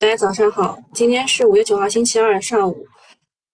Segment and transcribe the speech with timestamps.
[0.00, 2.86] 大家早上好，今天是五月九号星期二上午。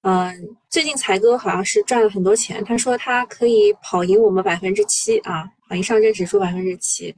[0.02, 0.32] 嗯，
[0.70, 7.12] 最近财哥好像是赚了很多钱，他说他可以跑赢我们百分之七啊，跑赢上证指数百分之七，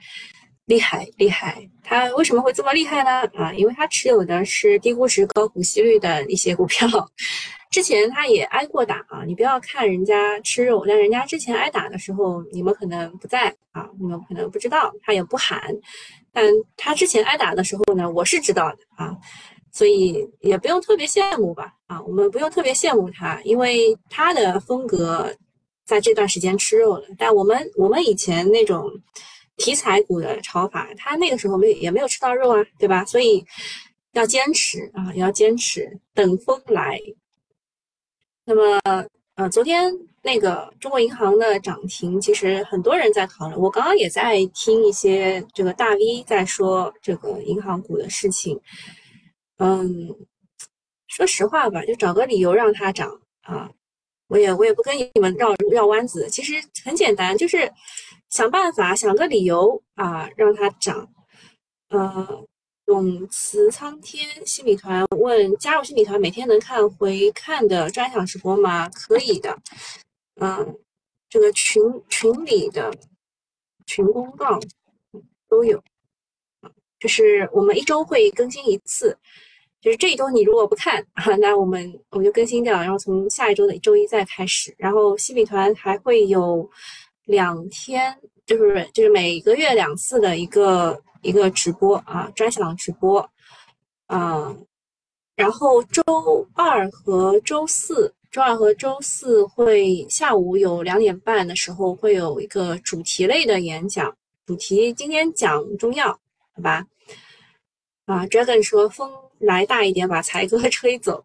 [0.64, 1.60] 厉害厉害。
[1.84, 3.28] 他为什么会这么厉害呢？
[3.34, 6.88] 啊，因为他持有的是低估值高股息率的一些股票。
[7.70, 15.60] 之前他也挨过打啊，你不要看人家吃肉，但人家之前挨打的时候，你们可能不在啊，你们可能不知道，他也不喊。
[16.32, 16.44] 但
[16.76, 19.16] 他之前挨打的时候呢，我是知道的啊，
[19.72, 25.34] 所以也不用特别羡慕吧啊，我们不用特别羡慕他，因为他的风格
[25.84, 27.04] 在这段时间吃肉了。
[27.16, 28.90] 但我们我们以前那种
[29.56, 33.04] 题材股的炒法，他那个时候没也没有吃到肉啊，对吧？
[33.04, 33.44] 所以
[34.12, 37.00] 要坚持啊，要坚持，等风来。
[38.44, 38.80] 那么，
[39.34, 43.58] 呃，昨天那个中国银行的涨停，其实很多人在讨论。
[43.58, 48.60] 我刚刚也在听一些这个大 V 在说这个银行股的事情。
[49.58, 50.14] 嗯，
[51.06, 53.70] 说实话吧，就找个理由让它涨啊！
[54.28, 57.72] 我也我也不跟你们绕绕弯子，其实很简单，就是
[58.28, 61.08] 想办法想个理由啊，让它涨。
[61.90, 62.46] 嗯。
[62.88, 68.88] 永慈苍天新米团问：加入新米团每天能看回看的专享直播吗？
[68.88, 69.54] 可以的。
[70.40, 70.78] 嗯，
[71.28, 72.92] 这个群群里的
[73.86, 74.58] 群公告
[75.48, 75.82] 都有。
[76.98, 79.16] 就是我们一周会更新一次。
[79.80, 84.74] 就是这一周你如果不看啊，那我们我们就更新掉，然后从下一周的周一再开始。
[84.78, 86.68] 然后新米团还会有
[87.26, 91.00] 两天，就是就是每个月两次的一个。
[91.20, 93.28] 一个直播啊，专享直播，
[94.06, 94.64] 嗯，
[95.34, 96.00] 然后周
[96.54, 104.14] 二和周四，周二和周四会下午有两点半的时候会有一个主题类的演讲，
[104.46, 106.08] 主题今天讲中药，
[106.54, 106.86] 好吧？
[108.06, 111.24] 啊，Dragon 说风来大一点，把财哥 吹走。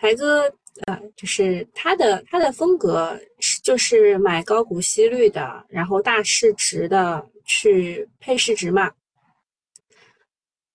[0.00, 0.52] 财哥，
[0.86, 7.28] 呃，就是他的他的风格是就是买高股息率的，然后大市值的。
[7.44, 8.92] 去配市值嘛，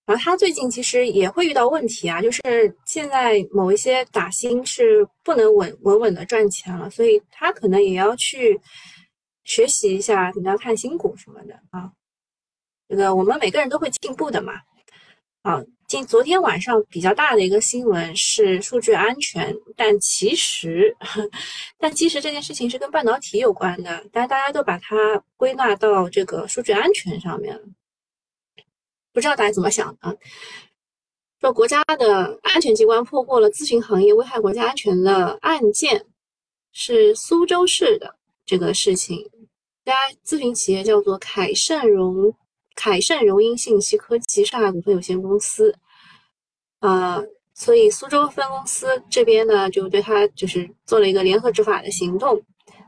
[0.08, 2.42] 然后他最近其实也会遇到问题啊，就是
[2.86, 8.60] 现在某一些打新是不能稳稳稳的赚钱了，所以他可能也要去
[9.44, 11.92] 学习一下怎么样看新股什么的啊。
[12.88, 14.54] 这个我们每个人都会进步的嘛。
[15.42, 20.96] 啊，今昨天晚上比较大的一个新闻是数据安全，但其实，
[21.78, 27.62] 但其实这件事情是跟半导体有关的，但大家都把它归纳到这个数据安全上面了。
[29.18, 30.16] 不知道大家怎么想的？
[31.42, 36.06] 说国家的安全机关破获了咨询行业危害国家安全的案件，
[36.72, 38.14] 是苏州市的
[38.46, 39.28] 这个事情，
[39.84, 42.32] 这家咨询企业叫做凯盛融。
[42.76, 45.74] 凯盛荣英信息科技上海股份有限公司，
[46.82, 47.20] 呃，
[47.56, 52.40] 所以苏州分公司这边呢，就对他就是做了一个联合执法的行动。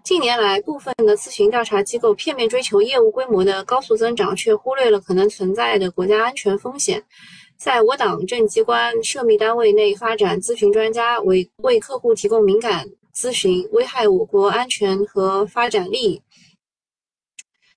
[0.03, 7.03] 近年来，部分的咨询调查机构片面追求业务规模的高速增长，却忽略了可能存在的国家安全风险。
[7.57, 16.21] 在我党政机关涉密单位内发展咨询专家，为为客户提供敏感咨询，危害我国安全和发展利益。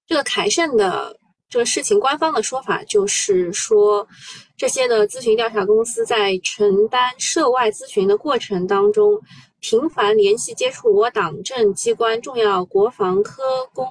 [0.06, 1.18] 这个凯盛的。
[1.48, 4.08] 这个事情官方的说法就是说，
[4.56, 9.20] 这些的咨询调查公司在承担涉外咨询的过程当中，
[9.62, 13.88] 频繁联系接触我党政机关重要国防科工，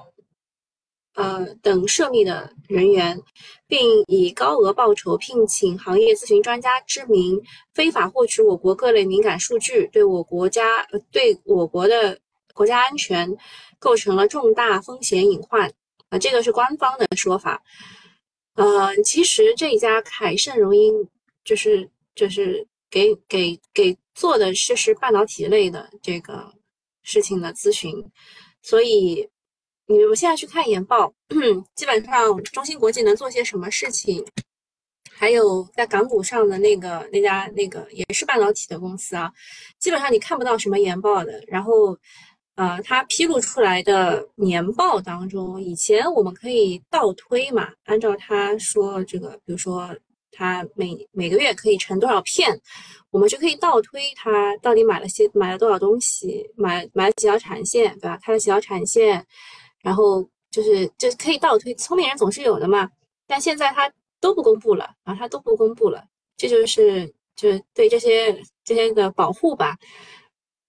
[1.14, 3.18] 呃等涉密的人员，
[3.66, 12.18] 并以高额报酬聘请行业咨询专家之名，非法获取我国各类敏感数据，对我国家呃对我国的
[12.52, 13.34] 国家安全
[13.78, 15.72] 构成了重大风险隐患。
[16.10, 17.62] 啊，这个是官方的说法。
[18.56, 21.08] 呃，其实这一家凯盛荣英
[21.42, 26.52] 就是就是给给给做的是是半导体类的这个
[27.02, 27.94] 事情的咨询，
[28.62, 29.28] 所以
[29.86, 31.12] 你们现在去看研报，
[31.74, 34.24] 基本上中芯国际能做些什么事情？
[35.10, 39.32] 还有在港股上的那个那家那个也是半导体的公司啊，
[39.78, 41.98] 基本上你看不到什么研报的，然后。
[42.54, 49.88] 呃，它披露出来的年报当中，以前我们可以倒推嘛，按照他说这个，比如说
[50.32, 52.58] 他每每个月可以成多少片，
[53.10, 58.18] 我们就可以倒推他到底买了些买了多少东西，买买了几条产线，对吧？
[58.22, 59.24] 开了几条产线，
[59.82, 62.90] 然后就是就可以倒推，聪明人总是有的嘛。
[63.26, 66.04] 但现在他都不公布了啊，他都不公布了，
[66.36, 67.06] 这就是
[67.36, 69.76] 就是对这些这些的保护吧。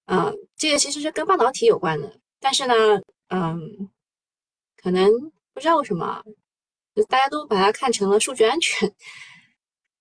[0.05, 3.89] 啊，这个其实是跟半导体有关的，但是呢，嗯，
[4.75, 5.09] 可能
[5.53, 6.21] 不知道为什么，
[7.07, 8.93] 大家都把它看成了数据安全。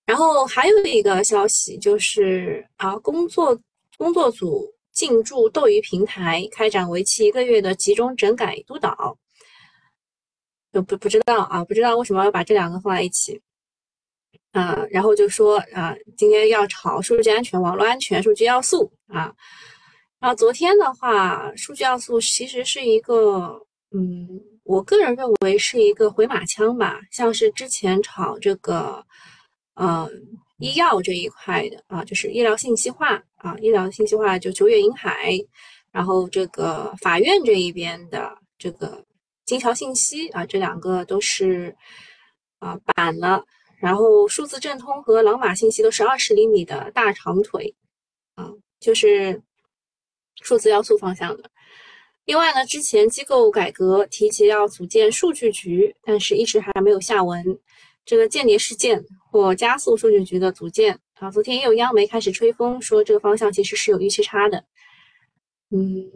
[0.05, 3.59] 然后还有一个消息就是啊，工作
[3.97, 9.17] 工作组进驻斗鱼平台，开展为期一个月的集中整改督导。
[10.73, 13.41] 就不不知道啊，不知道为什么要把这两个放在一起。
[14.53, 19.33] 啊，然后就说啊，今天要炒数据安全、网络安全、数据要素啊。
[20.19, 23.61] 然后昨天的话，数据要素其实是一个，
[23.95, 24.29] 嗯，
[24.65, 29.05] 我个人认为是一个回马枪吧，像是之前炒这个，
[29.75, 30.09] 呃，
[30.59, 35.39] 医药这一块的啊，就是医疗信息化啊，医疗信息化就九远银海，
[35.91, 39.05] 然后这个法院这一边的这个
[39.45, 41.75] 金桥信息啊，这两个都是
[42.59, 43.45] 啊板了。
[43.79, 47.75] 然后数字正通和朗玛信息都是二十厘米的大长腿，
[48.37, 48.49] 啊，
[48.79, 49.43] 就是
[50.43, 51.51] 数字要素方向的。
[52.25, 57.45] 另外呢，之前机构改革提及要组建数据局，但是一直还没有下文。
[58.05, 64.63] 这个间谍事件或加速数据局的组建啊，昨天也有央媒开始吹风，说这个方向其实是有预期差的。
[65.71, 66.13] 嗯，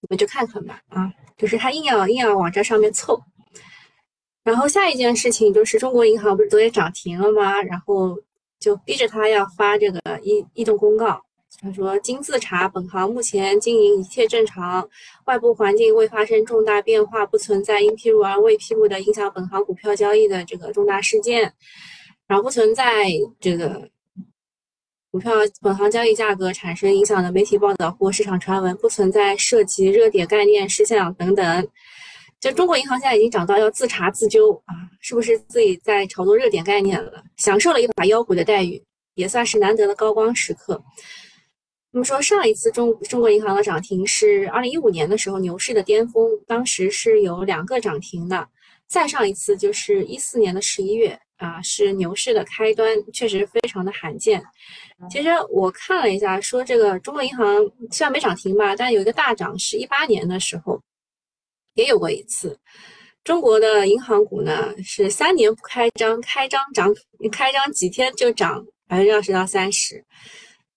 [0.00, 3.22] 我们就看看吧，啊，就是他硬要硬要往这上面凑。
[4.42, 7.62] 然后下一件事情就是中国银行不是昨天涨停了吗？
[7.62, 8.18] 然后
[8.58, 11.24] 就逼着他要发这个异异动公告。
[11.62, 14.86] 他说：“经自查，本行目前经营一切正常，
[15.26, 21.54] 外部环境未发生重大变化，不存在因披露而未披露的影响本行股票交易的这个重大事件，
[22.26, 23.06] 然后不存在
[23.38, 23.88] 这个
[25.12, 31.68] 股票本行交易价格产生影响的媒体报道或市场传闻，不存在涉及热点概念事项等等。”
[32.40, 37.22] 就中国银行现在已经涨到要自查自纠啊，是不是自己在炒作热点概念了？
[37.36, 38.82] 享受了一把妖股的待遇，
[39.14, 40.82] 也算是难得的高光时刻。
[41.92, 48.48] 那么说，上一次中中国银行的涨停是二零一五年的时候牛市的巅峰，当时是有两个涨停的。
[48.88, 54.42] 再上一次就是一四年的十一月啊，是牛市的开端，确实非常的罕见。
[55.10, 57.46] 其实我看了一下，说这个中国银行
[57.90, 60.80] 虽然没涨停吧，但有一个大涨是一八年的时候。
[61.74, 62.58] 也有过一次，
[63.24, 66.94] 中国的银行股呢是三年不开张，开张涨，
[67.30, 70.04] 开张几天就涨百分之二十到三十，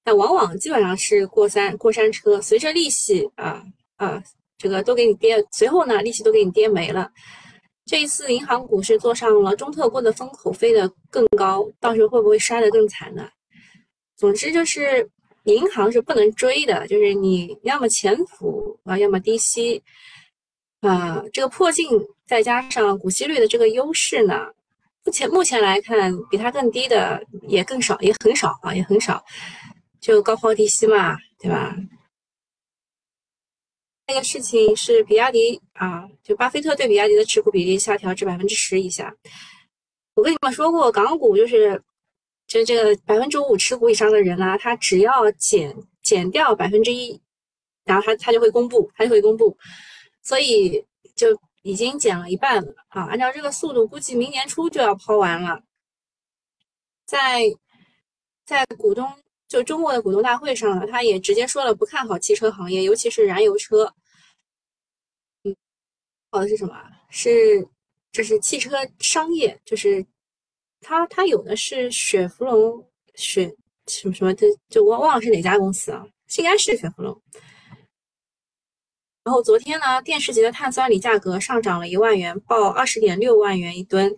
[0.05, 3.61] 但往往基本上是过山过山车，随着利息啊
[3.97, 4.23] 啊
[4.57, 7.11] 这个都给你跌，随后呢利息都给你跌没了。
[7.85, 13.27] 这一次银行股是坐上了中特估的风口，飞得更高，到时候会不会摔得更惨呢？
[14.15, 15.09] 总之就是
[15.43, 19.81] 银行是不能追的，就是你要么潜伏啊，要么低吸。
[20.81, 21.87] 啊，这个破净
[22.27, 24.47] 再加上股息率的这个优势呢，
[25.03, 29.23] 目前目前来看，比它更低的也更少，也很少啊，也很少，
[30.05, 31.75] 就高抛低吸嘛，对吧？
[34.05, 39.11] 那个事情是比亚迪啊，就巴菲特对比亚迪的持股比例下调至百分之十以下。
[40.13, 41.81] 我跟你们说过，港股就是，
[42.45, 47.19] 就这个百分之五持股以上的人啊，他只要减减掉百分之一，
[47.83, 49.57] 然后他他就会公布，他就会公布。
[50.21, 50.85] 所以
[51.15, 53.05] 就已经减了一半了啊！
[53.05, 55.63] 按照这个速度，估计明年初就要抛完了。
[57.07, 57.41] 在
[58.45, 59.11] 在股东
[59.55, 63.85] 就周末的股东大会上呢，他也直接说了不看好汽车行业，尤其是燃油车。
[65.45, 65.55] 嗯，
[66.29, 66.75] 好的是什么？
[67.09, 67.65] 是
[68.11, 70.05] 这是汽车商业，就是
[70.81, 73.55] 他他有的是雪佛龙雪
[73.87, 76.05] 什么什么的，就我忘了是哪家公司啊？
[76.37, 77.21] 应该是雪佛龙。
[79.23, 84.13] 然后昨天呢，电池级的碳酸锂价格上涨了一万元，报二十点六万元一吨，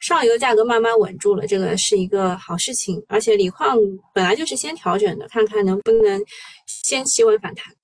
[0.00, 3.04] 上游价格慢慢稳住了，这个是一个好事情。
[3.08, 3.76] 而且锂矿
[4.12, 6.22] 本来就是先调整的，看看能不能
[6.66, 7.74] 先企稳反弹。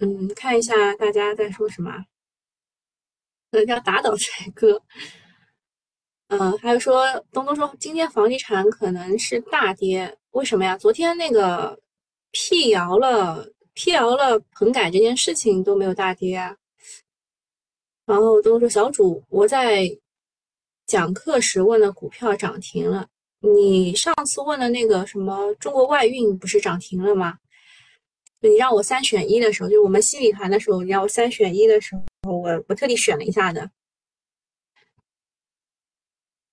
[0.00, 2.04] 嗯，看一下大家在说什么，
[3.50, 4.82] 呃，要打倒帅哥。
[6.28, 10.76] 嗯，还有说东东说今天房地产可能是大跌，为什么呀？
[10.76, 11.78] 昨天那个
[12.30, 13.48] 辟谣了。
[13.78, 16.56] 辟谣了棚改这件事情都没有大跌啊，
[18.06, 19.86] 然后东东说小主，我在
[20.86, 23.08] 讲课时问的股票涨停了，
[23.40, 27.38] 你上次问的那个什么中国外运不是涨停了吗？
[28.40, 33.70] 你让我三选一的时候，就我们心理团的时候，你让我三选一的时候，我我特地选了一下的。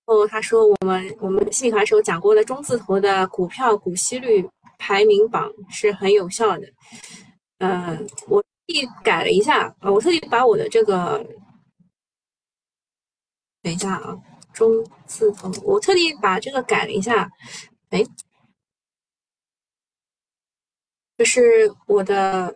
[0.06, 4.46] 哦，他说我们我们心理团时候讲过的中字头的股票股息率。
[4.76, 6.68] 排名榜是很有效的，
[7.58, 7.96] 呃，
[8.28, 11.24] 我特地改了一下啊，我特地把我的这个，
[13.64, 14.14] 等一下啊，
[14.52, 17.30] 中字头，我特地把这个改了一下，
[17.88, 18.04] 哎，
[21.16, 22.54] 就是我的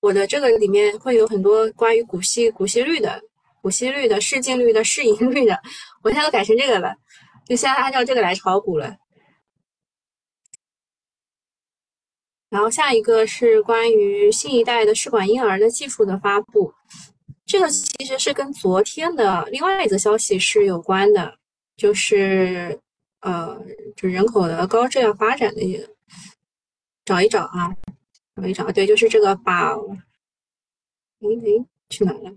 [0.00, 3.22] 我的这个里面会有很多关于股息股息率的
[3.60, 5.60] 股息率的、市净率的、市盈率的，
[6.02, 6.96] 我现在都改成这个了，
[7.46, 8.96] 就现在按照这个来炒股了。
[12.48, 16.72] 然后下一个是关于新一代的试管婴儿的技术的发布，
[17.44, 21.38] 这个其实是跟昨天的另外一则消息是有关的，
[21.76, 22.80] 就是
[23.20, 23.60] 呃，
[23.96, 25.88] 就人口的高质量发展的一个，
[27.04, 27.74] 找一找啊，
[28.36, 32.32] 找一找，对，就是这个把，哎哎，去哪了？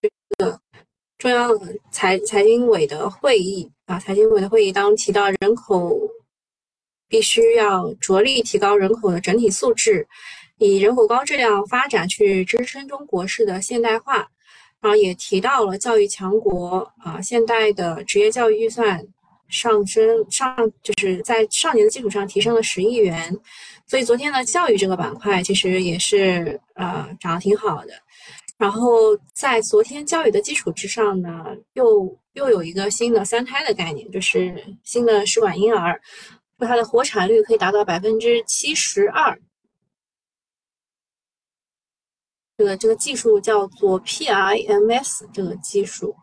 [0.00, 0.60] 这个
[1.18, 1.50] 中央
[1.90, 5.98] 财财经委的会议啊，财经委的会议当中提到人口。
[7.08, 10.08] 必须要着力提高人口的整体素质，
[10.58, 14.28] 以人口高质量发展去支撑中国式的现代化。
[14.80, 19.00] 然后也提到了教育强国啊，现代的职业教育预算
[19.48, 23.38] 上升上，就是在上年的基础上提升了十亿元。
[23.86, 27.92] 所以昨天的教育这个板块其实也是呃涨得挺好的。
[28.58, 31.44] 然后在昨天教育的基础之上呢，
[31.74, 36.00] 又又有一个新的三胎的概念，就是新的试管婴儿。
[36.58, 39.38] 它的活产率可以达到百分之七十二，
[42.56, 46.14] 这个这个技术叫做 PIMS，这个技术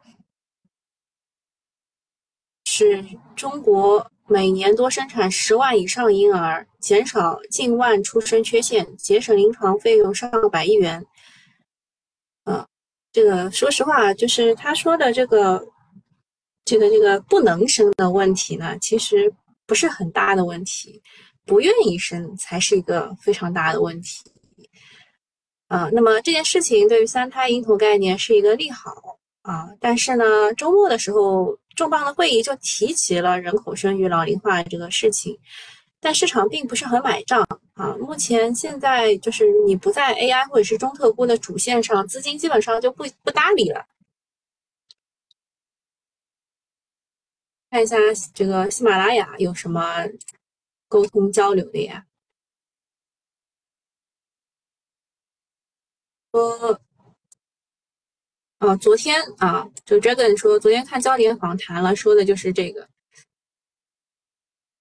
[2.65, 3.03] 是
[3.35, 11.05] 中国每年多生产十万以上婴儿，减少近万出生缺陷，节省临床费用上百亿元。
[12.45, 12.65] 呃，
[13.11, 15.67] 这个说实话，就是他说的这个
[16.65, 19.33] 这个这个不能生的问题呢，其实。
[19.69, 20.99] 不是很大的问题，
[21.45, 24.23] 不愿意生才是一个非常大的问题。
[25.69, 35.37] 啊，那么这件事情对于三胎婴童概念是一个利好啊，但是呢，周末的时候重磅的会议就提起了人口生育老龄化这个事情，
[35.99, 37.95] 但市场并不是很买账啊。
[37.99, 43.85] 目前现在就是你不在 AI 或者是中特估的主线上，资金基本上就不不搭理了。
[47.69, 47.95] 看一下
[48.33, 50.03] 这个喜马拉雅有什么
[50.87, 52.03] 沟通交流的呀？
[56.31, 56.79] 说，
[58.59, 62.87] 哦，昨天啊，就 Dragon 说，昨天看焦点访谈了，说的就是这个，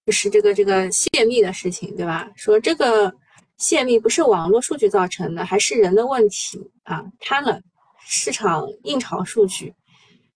[0.04, 2.30] 就是这个这个泄密的事情，对吧？
[2.36, 3.14] 说这个
[3.56, 7.60] 泄密不是网络数据造成的，还是人的问题啊，贪了
[8.04, 9.74] 市场硬炒数据，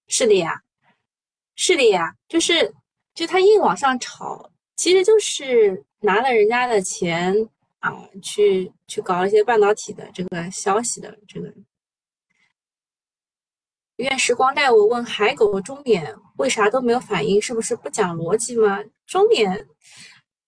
[0.08, 0.62] 是的呀。
[1.54, 2.74] 是的呀，就是
[3.14, 7.36] 就他硬往上炒，其实就是拿了人家的钱
[7.82, 11.52] 啊，去去搞一些半导体的这个消息的这个。
[13.96, 18.82] 愿时光带我问海狗中缅为啥都没有反应，是不是不讲逻辑吗？
[19.06, 19.68] 中缅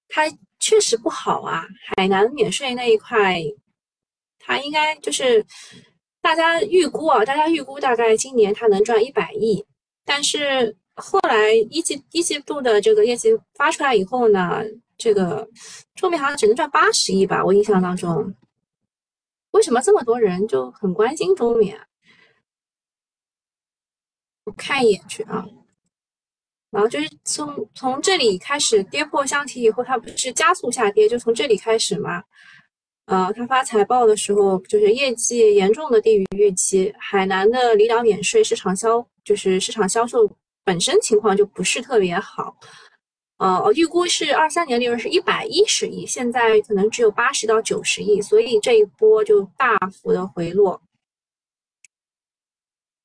[0.08, 0.22] 它
[0.58, 3.40] 确实不好啊，海南免税那一块，
[4.38, 5.44] 它应该就是
[6.20, 9.64] 大家预估啊，大家预估大概今年它能赚一百亿，
[10.04, 10.76] 但是。
[10.96, 14.62] 后来一季一季度的这个业绩发出来以后呢，
[14.96, 15.48] 这个
[15.94, 18.34] 中缅好像只能赚八十亿吧，我印象当中。
[19.50, 21.78] 为什么这么多人就很关心中缅？
[24.44, 25.44] 我看一眼去啊。
[26.70, 32.22] 然后就是从从这里开始跌破箱体以后，它不是加速下跌，就从这里开始嘛。
[33.06, 36.92] 呃，他发财报的时候，就是业绩严重的低于预期。
[36.98, 40.28] 海南的离岛免税市场销，就是市场销售。
[40.64, 42.56] 本身情况就不是特别好，
[43.36, 50.80] 呃，预估是二三年利润是一百一十亿，现在可能只有八十到九十亿，所以这一波就大幅的回落，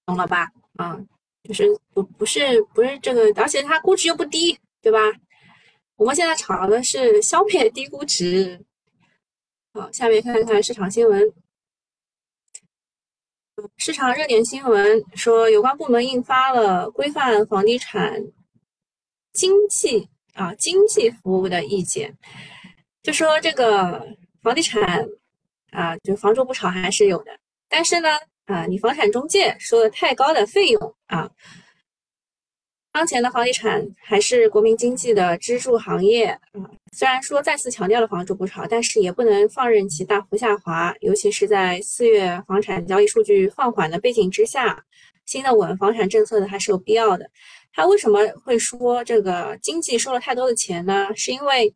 [0.06, 0.52] 懂了吧？
[0.76, 1.00] 啊，
[1.44, 5.00] 就是不不是不是这个，而且它估值又不低，对吧？
[5.96, 8.64] 我们现在炒的是消灭低估值。
[9.74, 11.34] 好，下面看看市场新闻。
[13.78, 18.24] 市场热点新闻说，有关部门印发了规范房地产
[19.34, 22.16] 经济啊经济服务的意见，
[23.04, 24.06] 就说这个
[24.42, 25.06] 房地产
[25.72, 27.32] 啊，就房住不炒还是有的，
[27.68, 28.10] 但是呢，
[28.46, 31.30] 啊，你房产中介收了太高的费用啊。
[32.92, 44.84] 当前的房地产还是国民经济的支柱行业啊，虽然说再次强调了房住不炒，但是也不能放任其大幅下滑，尤其是在四月房产交易数据放缓的背景之下，
[45.28, 47.30] 新的稳房产政策的还是有必要的。
[47.74, 51.08] 他为什么会说这个经济收了太多的钱呢？
[51.16, 51.74] 是因为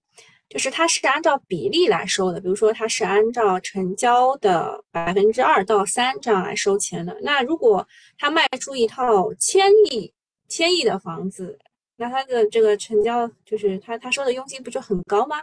[0.50, 7.17] 就是它是按照比例来收的，比如说它是按照成交的百分之二到三这样来收钱的。
[7.21, 10.13] 那如果他卖出一套千亿。
[10.50, 11.57] 千亿的房子，
[11.95, 15.38] 那他的这个成交就是他他收的佣金不就很高吗？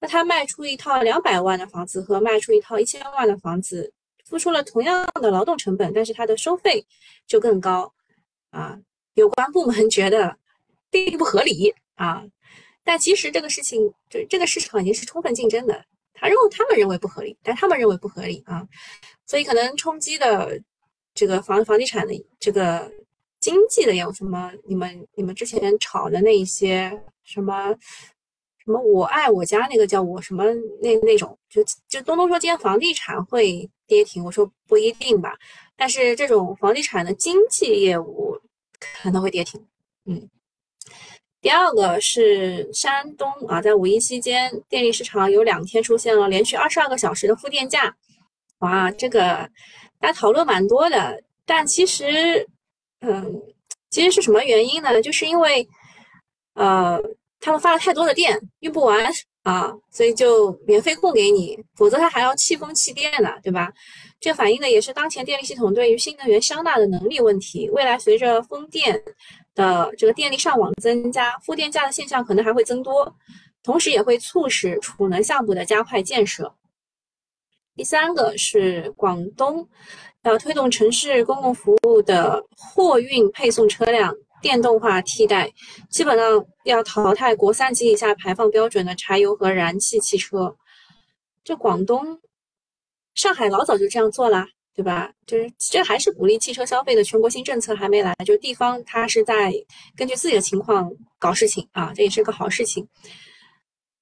[0.00, 3.92] 那他卖出一套两百万的房子和卖出一套一千万的房子，
[4.26, 6.84] 付出了同样的劳动成本，但是它的收费
[7.28, 7.92] 就更高
[8.50, 8.76] 啊。
[9.20, 10.34] 有关部门觉得
[10.90, 12.24] 并不合理啊，
[12.82, 15.84] 但其实这个事情，就这个市场已经是充分竞争的。
[16.14, 18.66] 他认为他们认为不合理，但他们认为不合理啊，
[19.26, 20.60] 所以可能冲击的
[21.14, 22.90] 这个房房地产的这个
[23.38, 24.52] 经济的有什么？
[24.64, 26.90] 你们你们之前炒的那一些
[27.24, 27.74] 什么
[28.64, 30.44] 什么我爱我家那个叫我什么
[30.82, 35.34] 那那种，就就东东说今天房地产会跌停，我说不一定吧，
[35.76, 38.38] 但是这种房地产的经纪业务
[38.80, 39.64] 可能会跌停，
[40.06, 40.28] 嗯。
[41.42, 47.96] 第二个是山东啊，在五一期间，电力市场有两天出现了连续二十二个小时的负电价，
[48.58, 49.48] 哇，这个
[49.98, 51.22] 大家讨论蛮多的。
[51.46, 52.46] 但其实，
[53.00, 53.42] 嗯，
[53.88, 55.00] 其实是什么原因呢？
[55.00, 55.66] 就是因为，
[56.54, 57.00] 呃，
[57.40, 59.10] 他们发了太多的电，用不完
[59.42, 63.72] 啊，所以就免费供给你，否则他还要弃风弃电呢，对吧？
[64.20, 67.68] 这反映的也是当前电力系统对于新能源消纳的能力问题。
[67.70, 69.02] 未来随着风电。
[69.52, 73.12] 的这个电力上网增加，负电价的现象可能还会增多，
[73.64, 76.54] 同时也会促使储能项目的加快建设。
[77.74, 79.68] 第三个是广东
[80.22, 85.52] 要推动城市公共服务的货运配送车辆电动化替代，
[85.88, 90.56] 基本上要淘汰国三级以下排放标准的柴油和燃气汽车。
[91.44, 92.20] 这广东、
[93.14, 94.46] 上海老早就这样做啦。
[94.72, 95.12] 对吧？
[95.26, 99.52] 就是这还是鼓励汽车消费的全国性政策还没来，就地方它是在
[99.94, 102.88] 根据自己的情况搞事情啊，这也是个好事情。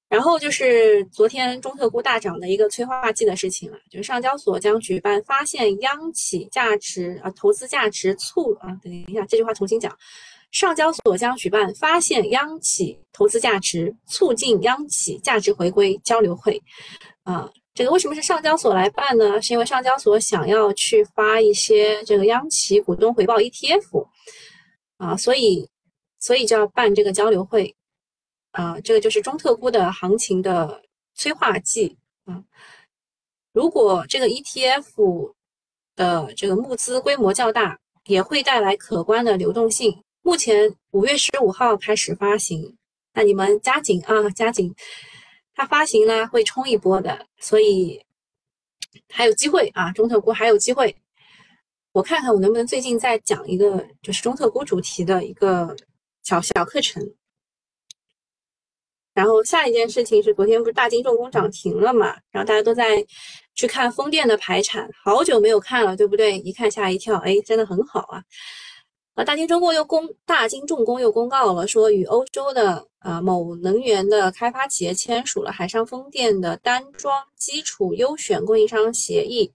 [0.09, 9.91] 然后就是昨天中特估大涨的一个催化剂的事情了，就是上交所将举办发现央企价值啊投资价值促啊，等一下这句话重新讲，
[10.51, 16.63] 上交所将举办发现央企投资价值促进央企价值回归交流会
[17.23, 17.51] 啊。
[17.75, 19.41] 这个为什么是上交所来办呢？
[19.41, 24.09] 是因为上交所想要去发一些这个央企股东回报 ETF
[24.97, 25.69] 啊，所以
[26.19, 27.77] 所以就要办这个交流会
[28.51, 30.83] 啊，这个就是中特估的行情的
[31.15, 32.43] 催化剂啊。
[33.53, 35.33] 如果这个 ETF
[35.95, 40.03] 的这个募资规模较大，也会带来可观的流动性。
[40.29, 42.77] 目前五月十五号开始发行，
[43.15, 44.75] 那你们加紧啊，加紧。
[45.55, 47.99] 它发行呢会冲一波的，所以
[49.09, 49.91] 还有机会啊！
[49.93, 50.95] 中特估还有机会，
[51.93, 55.75] 我看看我能不能最近再讲一个就是中特估主题的一个
[56.23, 57.03] 小小课程。
[59.15, 62.15] 然后下一件事情是昨天不是大金重工涨停了嘛？
[62.31, 63.03] 然后大家都在
[63.55, 66.39] 去看风电的排产，好久没有看了，对不对？
[66.41, 68.23] 一看吓一跳，哎，真的很好啊！
[69.19, 79.51] 啊，大金重工又公大金重工又公告了，说与欧洲的啊某能源的开发企业签署了海上风电的单桩基础优选供应商协议，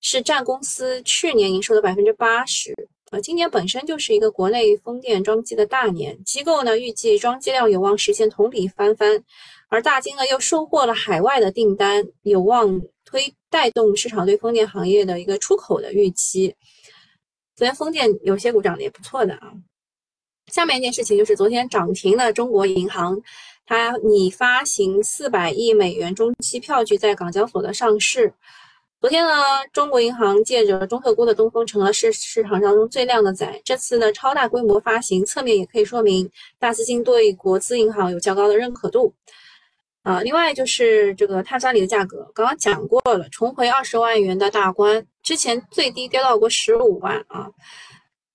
[0.00, 2.74] 是占公司去年营收的百分之八十。
[3.10, 9.22] 啊，今年本身就是一个国内风电装机的大年，机构呢预计装机量有望实现同比翻番，
[9.68, 16.56] 而大金呢又收获了海外的订单，有望推带动市场对风电行业的一个出口的预期。
[17.56, 19.50] 昨天风电有些股涨得也不错的啊。
[20.52, 23.18] 下面一件事情就是昨天涨停的中国银行，
[23.64, 28.32] 它拟发行四百亿美元中期票据在港交所的上市。
[29.00, 29.32] 昨天呢，
[29.72, 33.60] 中国银行借着中特估的东风，成了市市场当中最靓的仔。
[33.64, 39.14] 这次的超大规模发行，侧面也可以说明大资金对国资银行有较高的认可度。
[40.02, 47.50] 啊，另外就是这个碳酸锂的价格，刚刚讲过了，重回二十万元的大关，之前最低跌到过十五万啊。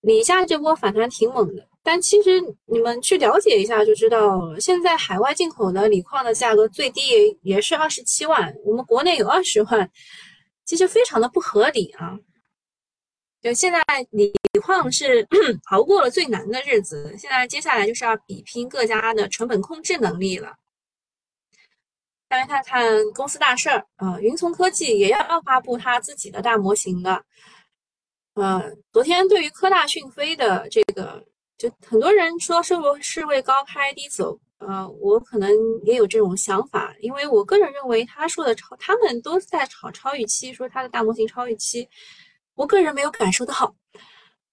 [0.01, 9.89] 锂价这波反弹挺猛的，但其实你们去了解一下就知道了，现在海外进口的锂矿的价格最低也也是二十七万，我们国内有二十万，
[10.65, 12.17] 其实非常的不合理啊。
[13.41, 15.25] 就现在锂矿是
[15.71, 20.51] 熬过了最难的日子，现在接下来就是要比拼各家的成本控制能力了。
[22.31, 27.21] 再来看看公司大事儿啊，云从科技也要发布它自己的大模型的。
[28.35, 31.21] 呃，昨天对于科大讯飞的这个，
[31.57, 34.39] 就很多人说是不是会高开低走？
[34.59, 35.51] 呃，我可能
[35.83, 41.85] 也有这种想法，因为我个人认为他说的超，他们都在炒超预期，说他的大模型超预期，
[42.55, 43.75] 我个人没有感受到好。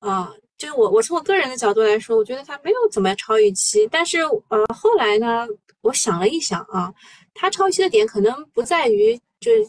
[0.01, 4.19] 啊，就是我我从我个人的角度来说，我觉得他没有怎么超预期，但是
[4.49, 5.47] 呃后来呢，
[5.83, 6.93] 我想了一想啊。
[7.33, 9.65] 它超预期的点可能不在于就是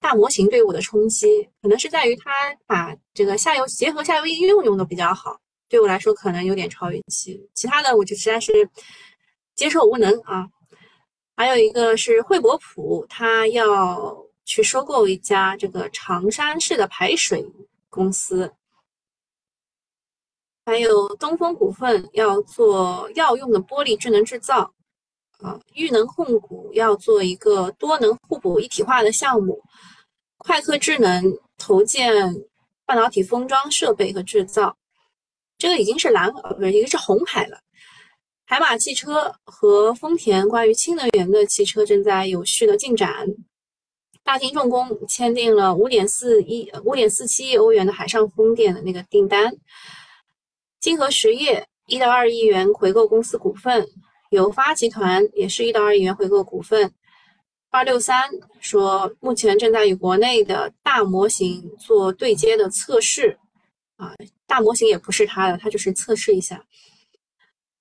[0.00, 7.40] 大模型对我的冲击，可能是在于它把这个下游结合下游应用用的比较好，对我来说可能有点超预期。
[7.54, 8.68] 其他的我就实在是
[9.54, 10.48] 接受无能啊。
[11.36, 17.48] 还有一个是惠博普，它要去收购一家这个长山市的排水
[17.88, 18.52] 公司。
[20.64, 24.72] 还有东风股份要做药用的玻璃智能制造，
[25.40, 29.60] 啊，裕能控股要做一个多能互补一体化的项目，
[30.38, 31.24] 快科智能
[31.58, 32.32] 投建
[32.86, 34.76] 半导体封装设备和制造，
[35.58, 37.58] 这个已经是蓝呃不是，已经是红海了。
[38.44, 43.26] 海马汽车和丰田关于氢能源的汽车正在有序的进展。
[44.22, 49.52] 大金重工签订了五点四亿五点四七亿欧元的海上风电的那个订单。
[50.82, 53.86] 金河实业一到二亿元回购公司股份，
[54.30, 56.92] 友发集团也是一到二亿元回购股份。
[57.70, 58.28] 二六三
[58.60, 63.38] 说，目前正在与国内的大模型做对接的测试，
[63.94, 64.12] 啊，
[64.44, 66.66] 大模型也不是他的，他就是测试一下。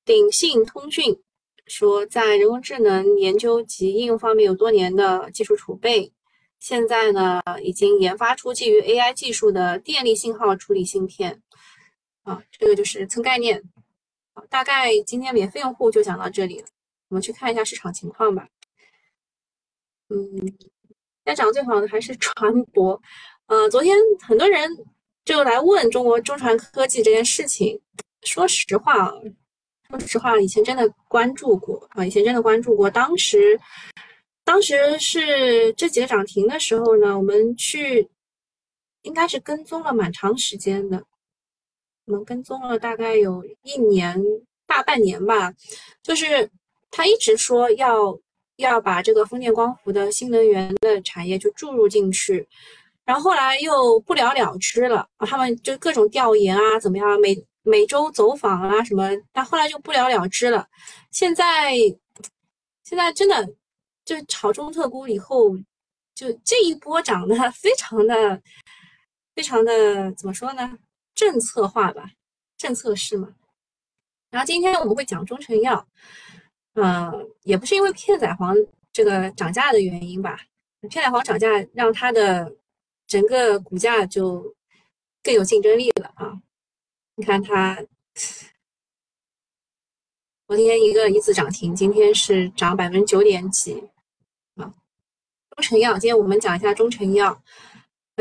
[0.06, 1.20] 鼎信通讯
[1.66, 6.14] 说，在人工智能研究及应用方面有多年的技术储备，
[6.60, 11.42] 现在呢，已经研发出基于 AI 技术的电力信号处理芯片。
[12.24, 13.62] 啊，这个就是蹭概念。
[14.34, 16.68] 好，大概今天免费用户就讲到这里了。
[17.10, 18.48] 我们去看一下市场情况吧。
[20.10, 23.00] 嗯，现在涨最好的还是船舶。
[23.48, 24.70] 呃，昨天很多人
[25.26, 27.82] 就来问中国中船科技这件事情。
[28.24, 29.12] 说实话啊，
[29.90, 32.90] 说实话，以前真的关注过啊，以前真的关注过。
[32.90, 33.60] 当时，
[34.44, 38.08] 当时是这几个涨停的时候呢，我们去
[39.02, 41.04] 应该是跟踪了蛮长时间的。
[42.12, 44.22] 我们跟踪了大概有一年
[44.68, 45.54] 大半年吧，
[46.04, 46.50] 就是
[46.90, 48.20] 他一直说要
[48.58, 52.46] 要把这个风电光伏的新能源的产业就注入进去，
[53.06, 60.68] 然后后来又不了了之了，他们就各种调研啊，怎么样，每每周走访啊什么，但后来就不了了之了。
[61.12, 61.78] 现在
[62.84, 63.48] 现在真的
[64.04, 65.56] 就炒中特估以后，
[66.14, 68.42] 就这一波涨的非常的
[69.34, 70.78] 非常的怎么说呢？
[71.14, 72.12] 政策化吧，
[72.58, 73.36] 政策式嘛。
[74.30, 75.86] 然后今天我们会讲中成药，
[76.74, 77.12] 呃，
[77.44, 80.40] 也不是因为片仔癀这个涨价的原因吧。
[80.90, 82.56] 片仔癀涨价让它的
[83.08, 84.56] 整个股价就
[85.22, 86.42] 更有竞争力了啊！
[87.16, 87.78] 你看它
[90.48, 93.84] 昨天一个一字涨停，今天是涨百分之九点几
[94.56, 94.74] 啊。
[95.50, 97.44] 中成药，今天我们讲一下中成药。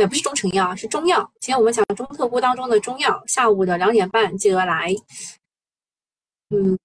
[0.01, 1.31] 也不是中成药，是中药。
[1.41, 4.95] 今天我们讲中特估当中的中药，下午的两点半记得来。
[6.49, 6.79] 嗯，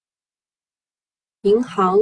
[1.42, 1.98] 银行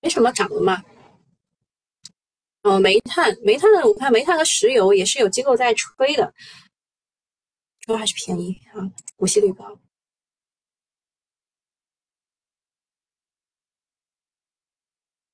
[0.00, 0.82] 没什么涨的嘛。
[2.62, 6.34] 哦，煤炭，煤炭的我看煤炭和石油也是有机构在吹的，
[7.80, 9.78] 主要还是便宜啊，股息率高。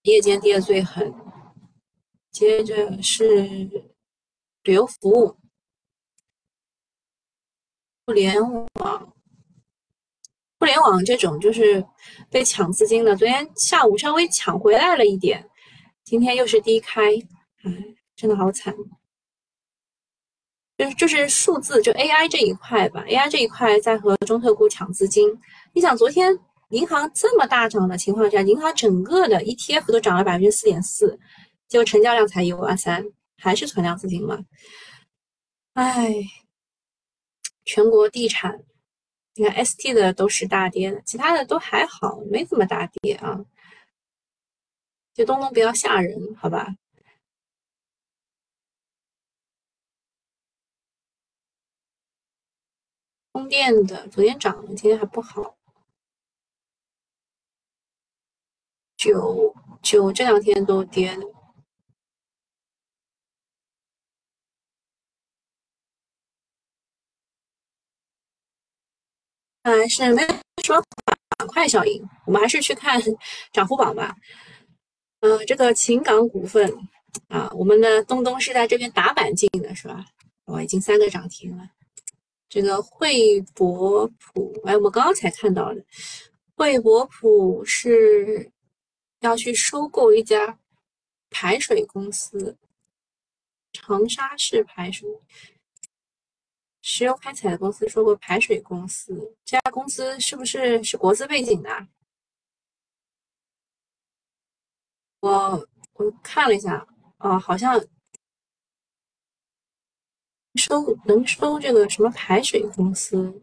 [0.04, 1.14] 夜间跌的最狠，
[2.30, 3.42] 接着是
[4.62, 5.34] 旅游服务、
[8.04, 8.38] 互联
[8.74, 9.14] 网、
[10.58, 11.82] 互联网这种就是
[12.30, 13.16] 被抢资金的。
[13.16, 15.48] 昨天下午稍微抢回来了一点，
[16.04, 17.02] 今天又是低开，
[17.62, 18.74] 哎，真的好惨。
[20.76, 25.40] 就是就是数字，就 AI 这一块吧，AI 这一块在和中特估抢资金。
[25.72, 26.38] 你想昨天？
[26.70, 31.18] 银行这么大涨的情况下，银行整个的 ETF 都涨了百分之四点四，
[31.68, 33.04] 结果成交量才一万三，
[33.36, 34.44] 还是存量资金嘛？
[35.74, 36.14] 哎，
[37.64, 38.64] 全国地产，
[39.34, 43.44] 你看 ST 的都是大跌的，其他的都还好，没怎么大跌啊。
[45.14, 46.76] 就东东比较吓人，好吧？
[53.32, 55.56] 风电的昨天涨了，今天还不好。
[59.04, 61.22] 九九这两天都跌了，
[69.62, 70.28] 看来是没有
[70.62, 70.82] 什么
[71.36, 72.02] 板块效应。
[72.24, 72.98] 我们还是去看
[73.52, 74.16] 涨幅榜吧。
[75.20, 76.72] 嗯，这个秦港股份
[77.28, 80.02] 啊，我们的东东是在这边打板进的，是吧？
[80.46, 81.68] 哇，已经三个涨停了。
[82.48, 85.84] 这个惠博普，哎，我们刚刚才看到的，
[86.56, 88.50] 惠博普是。
[89.24, 90.58] 要去收购一家
[91.30, 92.58] 排水公司，
[93.72, 95.08] 长沙市排水
[96.82, 101.88] 石油开采的公司收购排水公司，这家公司是不是是国资背景的？
[105.20, 107.80] 我我看了一下，啊，好像
[110.56, 113.42] 收能收这个什么排水公司，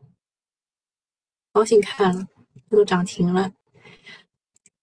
[1.51, 2.27] 高兴看了，
[2.69, 3.51] 这都涨停了。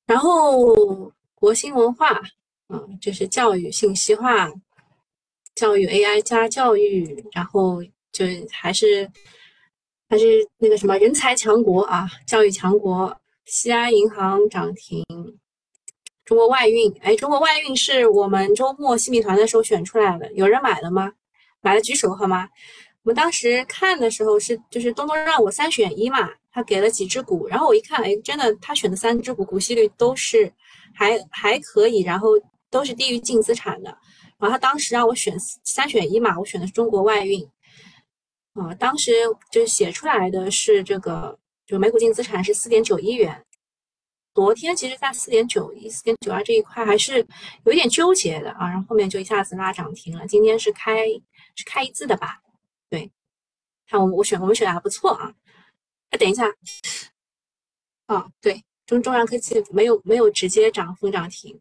[0.09, 2.21] 然后国新文化，
[2.71, 4.51] 嗯，就是教育信息化、
[5.55, 9.09] 教育 AI 加教育，然后就还是
[10.09, 13.17] 还是那个什么人才强国啊，教育强国。
[13.51, 15.03] 西安银行涨停，
[16.27, 21.11] 中国外运，哎，中国外运是我们周末新米团的时候选出来的，有人买了吗？
[21.63, 22.47] 买了举手好吗？
[23.05, 30.53] 我们当时看的时候是就是东东让我三选一嘛，他给了几只股，然后我一看，哎，真的他选的三只股股息率都是
[30.93, 32.31] 还还可以，然后
[32.69, 33.97] 都是低于净资产的，
[34.39, 37.49] 然后他当时让我选三选一嘛，我选的是中国外运，
[38.55, 39.13] 啊，当时
[39.53, 43.47] 就是写出来的是这个，就每股净资产是四点九一元，
[44.35, 47.25] 昨天其实在四点九一、四点九二这一块还是
[47.67, 51.07] 有点纠结的啊，然后后面就一下子拉涨停了，今天是开
[51.55, 52.41] 是开一字的吧？
[52.91, 53.09] 对，
[53.89, 55.33] 看我我选我们选的还不错啊。
[56.11, 56.45] 哎，等一下，
[58.07, 61.61] 啊，对，中中阳科技没有没有直接涨封涨停。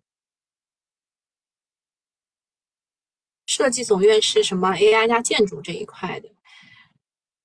[3.45, 6.29] 设计总院是什么 AI 加建筑这一块的？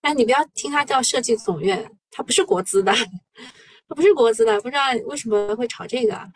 [0.02, 2.92] 哎，你不要听它叫设计总院，它不是国资的，
[3.88, 6.32] 它不是国资的，不知道为什么会炒这个。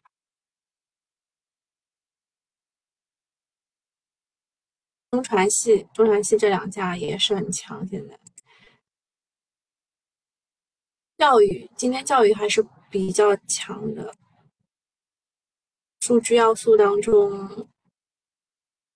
[5.10, 8.18] 中传系、中传系这两家也是很强，现在。
[11.18, 14.14] 教育今天教育还是比较强的，
[16.00, 17.68] 数据要素当中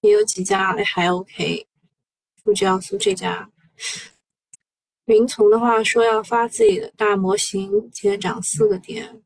[0.03, 1.67] 也有几家还 OK。
[2.45, 3.51] 数据要素这家，
[5.05, 9.23] 云从的话说要发自己的大模型，今天涨四个点。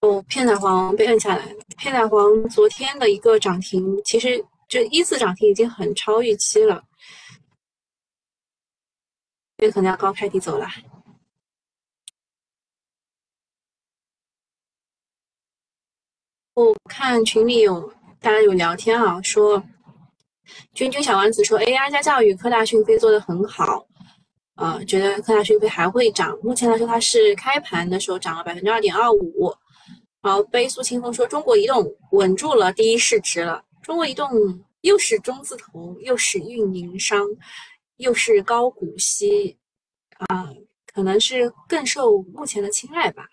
[0.00, 1.64] 哦，片仔癀被摁下来了。
[1.78, 6.84] 片仔癀昨天的一个涨停，其实这一次涨停已经很超预期了，
[9.62, 10.66] 这可能要高开低走了。
[16.54, 19.62] 我看群里有大家有聊天啊，说
[20.74, 23.86] 君君小丸子说 AI 加教育，科大讯飞做的很好，
[24.56, 26.36] 呃，觉得科大讯飞还会涨。
[26.42, 29.54] 目前来说，它是开盘的时候涨了百分之二点二五。
[30.22, 33.64] 好，悲苏清风说，中国移动稳住了第一市值了。
[33.80, 34.28] 中国移动
[34.80, 37.24] 又是中字头，又是运营商，
[38.02, 39.56] 又是高股息，
[40.28, 40.52] 啊，
[40.92, 43.28] 可能是更受目前的青睐吧。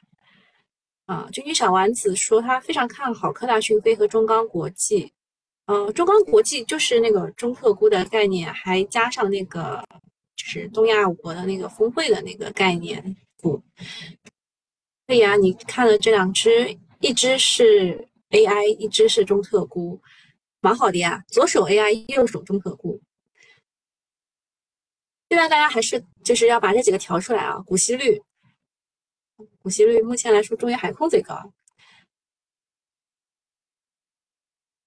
[1.08, 5.12] 啊，君君小丸子说他非常看好科大讯飞和中钢国际。
[5.65, 9.84] 嗯，中钢国际就是那个中特估的概念，还加上那个
[10.36, 13.62] 就是东亚五国的那个峰会的那个概念股。
[15.08, 19.99] 对呀，你看了这两只，一只是 AI，一只是中特估，
[20.62, 21.23] 蛮好的呀。
[21.27, 23.01] 左手 AI，右手中特估。
[25.29, 27.59] 现在大家还是就是要把这几个调出来啊。
[27.61, 28.21] 股息率，
[29.61, 31.53] 股息率目前来说，中远海控最高。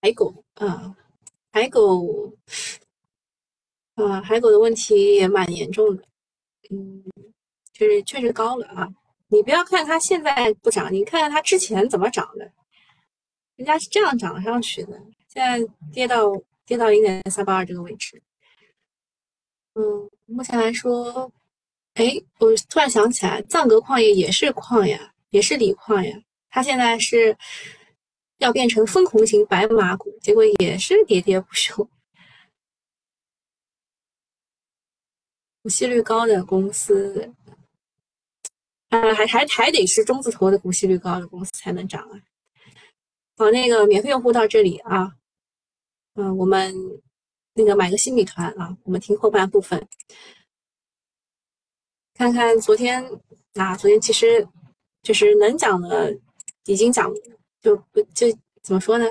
[0.01, 0.97] 海狗，啊，
[1.53, 2.37] 海狗，
[3.95, 6.03] 啊，海狗的问题也蛮严重的，
[6.71, 7.05] 嗯，
[7.73, 8.93] 就是确实高了啊。
[9.29, 12.53] 你不要看它现在不涨，你看看它之前怎么涨的，
[13.55, 16.33] 人家是这样涨上去的，现在跌到
[16.67, 18.21] 跌到零点三八二这个位置。
[19.75, 21.31] 嗯，目前来说，
[21.95, 22.05] 哎，
[22.39, 27.37] 我突然想起来，藏格矿业也是矿呀，也是锂矿呀，它现在是
[28.39, 31.89] 要变成分红型白马股，结果也是喋喋不休。
[35.63, 37.33] 股息率高的公司。
[38.89, 42.21] 呃，还还还得是中字头的股息率高的公司才能涨啊。
[43.39, 45.17] 好，那个免费用户到这里啊，
[46.15, 46.75] 嗯，我们
[47.55, 49.87] 那个买个新米团啊，我们听后半部分，
[52.15, 53.05] 看看昨天
[53.55, 54.47] 啊，昨天其实
[55.03, 56.17] 就是能讲的
[56.65, 57.13] 已经讲，
[57.61, 58.27] 就不就
[58.63, 59.07] 怎么说呢，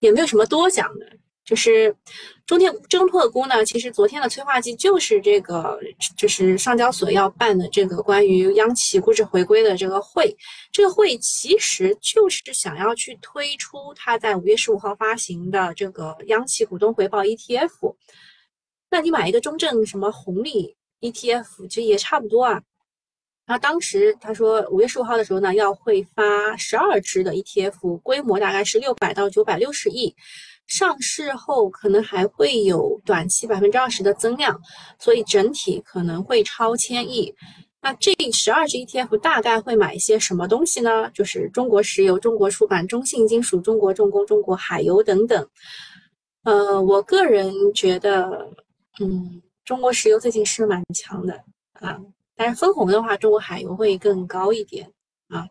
[0.00, 1.18] 也没有什么多讲的。
[1.48, 1.96] 就是
[2.44, 5.80] 中天中特估呢，其实昨天的催化剂就是这个，
[6.14, 10.36] 就是上交所要办的这个关于央企估值回归的这个会。
[10.70, 17.96] 这个会其实就是想要去推出它在五月十五号发行的这个央企股东回报 ETF。
[18.90, 22.60] 那你买一个中证什么红利 ETF，其实也差不多啊。
[23.46, 30.14] 然后当时他说五月十五号的时候呢，要会发十二只的 ETF，规模大概是六百到九百六十亿。
[30.68, 34.60] 上市后可能还会有短期百分之二十的增量，
[34.98, 37.34] 所以整体可能会超千亿。
[37.80, 41.08] 那这十二只 ETF 大概会买一些什么东西呢？
[41.10, 45.48] 就是中国石油、中国出版、中信金属、中国重工、中国海油等等。
[46.44, 48.50] 呃，我个人觉得，
[49.00, 51.40] 嗯，中国石油最近是蛮强的，
[51.74, 51.98] 啊。
[52.36, 54.90] 但是分红的话，中国海油会更高一点
[55.28, 55.46] 啊。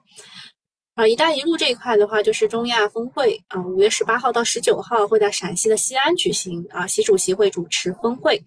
[0.98, 8.44] 啊，一带一路这一块的话，就是中亚峰会啊，五月十八号到十九号会在陕西的西安举行啊，习主席会主持峰会。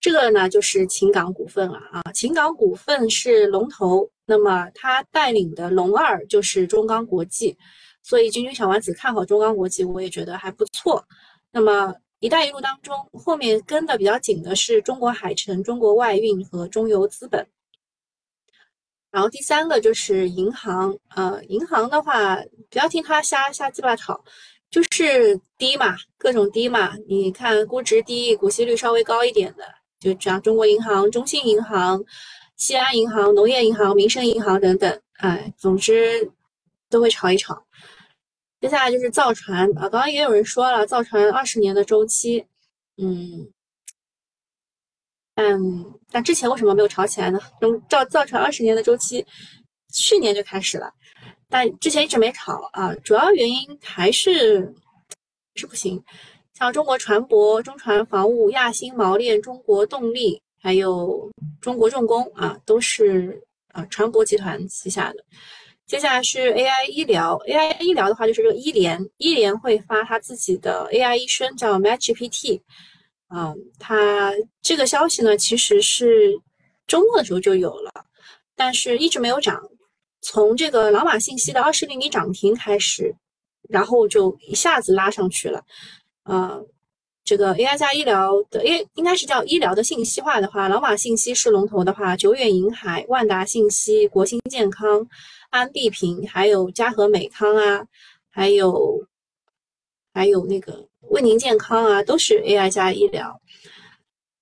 [0.00, 7.56] 这个呢，就是秦港股份了啊，秦港股份是龙头，那么他带领的龙二就是中钢国际，
[8.04, 11.04] 所以君君小丸子看好中钢国际，我也觉得还不错。
[11.50, 17.44] 那么一带一路当中，后面跟的比较紧的是中国海城、中国外运和中油资本。
[19.10, 22.36] 然后第三个就是银行，呃，银行的话，
[22.70, 24.22] 不要听他瞎瞎鸡巴吵，
[24.70, 26.94] 就是低嘛，各种低嘛。
[27.08, 29.64] 你看估值低、股息率稍微高一点的，
[29.98, 32.00] 就像中国银行、中信银行、
[32.56, 36.30] 西安银行、农业银行、民生银行等等，哎，总之
[36.88, 37.60] 都会炒一炒。
[38.60, 42.46] 接下来就是造船啊，刚刚也有人说了，造船二十年的周期，
[42.96, 43.50] 嗯。
[45.40, 47.40] 嗯，但之前为什么没有炒起来呢？
[47.60, 49.24] 中造造船二十年的周期，
[49.92, 50.92] 去年就开始了，
[51.48, 52.94] 但之前一直没炒啊。
[52.96, 54.72] 主要原因还是
[55.54, 56.02] 是不行。
[56.52, 63.40] 像中国船舶、中船防务、亚星锚链、中国动力，还有中国重工啊，都是
[63.72, 65.24] 啊船舶集团旗下的。
[65.86, 72.60] 接下来是 AI 医疗，AI 医疗的话就是这个医联，医联会发他自己的 AI 医生叫 MatchGPT。
[73.32, 76.36] 嗯，它这个消息呢，其实是
[76.88, 77.92] 周末的时候就有了，
[78.56, 79.62] 但是一直没有涨。
[80.20, 83.14] 从这个老马信息的二十厘米涨停开始，
[83.68, 85.64] 然后就一下子拉上去了。
[86.24, 86.60] 呃，
[87.24, 95.06] 这个 AI 加医疗的 A 应该是叫医疗的信息化的话，老马信息是龙头的话，久远银海、万达信息、国兴健康、
[95.50, 97.86] 安必平，还有嘉禾美康啊，
[98.28, 99.06] 还有
[100.12, 100.89] 还有那个。
[101.10, 103.40] 为您健康啊，都是 AI 加医疗。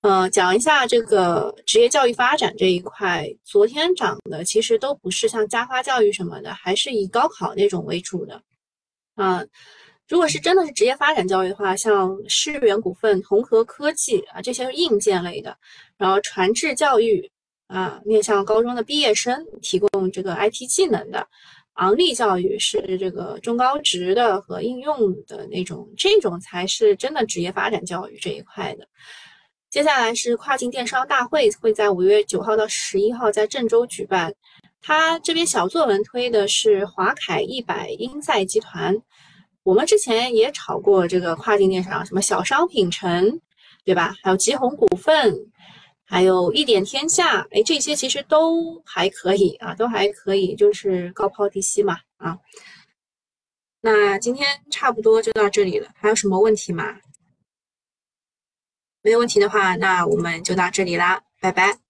[0.03, 8.43] 呃，讲一下这个职业教育发展这一块，昨天涨的其实都不是像家花教育什么的，还是以高考那种为主的。
[9.15, 9.43] 啊，
[10.09, 15.57] 如果是真的是职业发展教育的话，像世源股份、同和科技啊，这些是硬件类的。
[15.97, 17.31] 然后传智教育
[17.69, 21.27] 啊，面向高中的毕业生提供这个 IT 技能的。
[21.79, 28.87] 昂立教育是这个中高职的和应用的那种，这种才是真的职业发展教育这一块的。
[29.71, 34.35] 接下来是跨境电商大会，会在五月九号到十一号在郑州举办。
[34.81, 38.97] 他这边小作文推的是华凯一百英赛集团，
[39.63, 43.41] 我们之前也炒过这个跨境电商，什么小商品城，
[43.85, 44.17] 对吧？
[44.23, 45.33] 还有吉鸿股份。
[46.11, 52.39] 还有一点天下，哎，这些其实都还可以啊，都还可以，就是高抛低吸嘛，啊。
[53.83, 56.99] 那今天差不多就到这里了，还有什么问题吗？
[59.03, 61.88] 没有问题的话，那我们就到这里啦，拜拜。